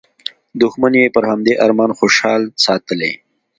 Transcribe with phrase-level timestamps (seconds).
[0.59, 3.13] دوښمن یې پر همدې ارمان خوشحال ساتلی.